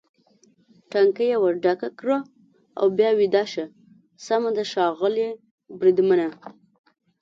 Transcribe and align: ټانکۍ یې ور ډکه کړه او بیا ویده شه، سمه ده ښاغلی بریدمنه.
ټانکۍ 0.91 1.27
یې 1.31 1.37
ور 1.43 1.55
ډکه 1.63 1.89
کړه 1.99 2.17
او 2.79 2.85
بیا 2.97 3.09
ویده 3.19 3.43
شه، 3.53 3.65
سمه 4.25 4.49
ده 4.55 4.63
ښاغلی 4.71 5.29
بریدمنه. 5.79 6.27